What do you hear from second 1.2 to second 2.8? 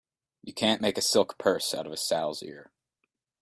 purse out of a sow's ear.